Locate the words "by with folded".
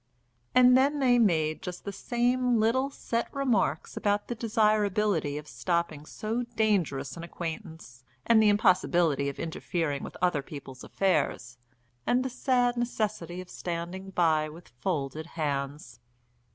14.09-15.27